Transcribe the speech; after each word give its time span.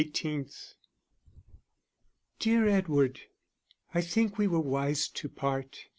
__Dear 2.39 2.67
Edward, 2.67 3.19
I 3.93 4.01
think 4.01 4.35
we 4.39 4.47
were 4.47 4.59
wise 4.59 5.07
to 5.09 5.29
part. 5.29 5.77